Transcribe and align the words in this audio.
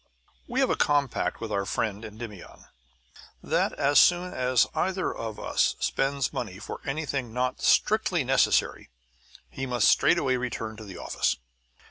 We 0.47 0.61
have 0.61 0.71
a 0.71 0.75
compact 0.75 1.39
with 1.39 1.51
our 1.51 1.63
friend 1.63 2.03
Endymion 2.03 2.65
that 3.43 3.71
as 3.73 3.99
soon 3.99 4.33
as 4.33 4.65
either 4.73 5.13
of 5.13 5.39
us 5.39 5.75
spends 5.79 6.33
money 6.33 6.57
for 6.57 6.81
anything 6.83 7.33
not 7.33 7.61
strictly 7.61 8.23
necessary 8.23 8.89
he 9.51 9.67
must 9.67 9.87
straightway 9.87 10.37
return 10.37 10.75
to 10.77 10.83
the 10.85 10.97
office. 10.97 11.37